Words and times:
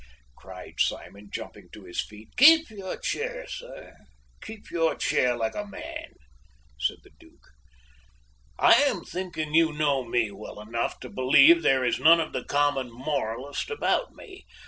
cried 0.35 0.73
Simon, 0.79 1.29
jumping 1.31 1.69
to 1.71 1.83
his 1.83 2.01
feet. 2.01 2.29
"Keep 2.35 2.71
your 2.71 2.97
chair, 2.97 3.45
sir! 3.47 3.95
keep 4.41 4.71
your 4.71 4.95
chair 4.95 5.37
like 5.37 5.53
a 5.53 5.67
man!" 5.67 6.15
said 6.79 6.97
the 7.03 7.11
Duke. 7.19 7.49
"I 8.57 8.73
am 8.81 9.01
thinking 9.05 9.53
you 9.53 9.71
know 9.71 10.03
me 10.03 10.31
well 10.31 10.59
enough 10.59 10.99
to 11.01 11.09
believe 11.11 11.61
there 11.61 11.85
is 11.85 11.99
none 11.99 12.19
of 12.19 12.33
the 12.33 12.43
common 12.43 12.89
moralist 12.89 13.69
about 13.69 14.11
me. 14.15 14.47